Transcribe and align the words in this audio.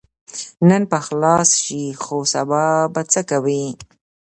نن 0.69 0.81
به 0.91 0.99
خلاص 1.07 1.49
شې 1.63 1.83
خو 2.03 2.17
سبا 2.33 2.65
به 2.93 3.01
څه 3.11 3.21
کوې؟ 3.29 3.63